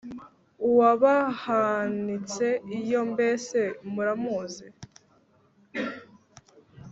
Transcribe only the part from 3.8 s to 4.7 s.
muramuzi?,